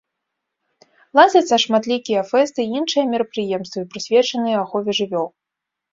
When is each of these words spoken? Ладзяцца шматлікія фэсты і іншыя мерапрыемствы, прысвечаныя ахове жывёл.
Ладзяцца 1.17 1.55
шматлікія 1.65 2.21
фэсты 2.31 2.59
і 2.65 2.71
іншыя 2.79 3.03
мерапрыемствы, 3.13 3.79
прысвечаныя 3.93 4.57
ахове 4.63 4.91
жывёл. 5.03 5.27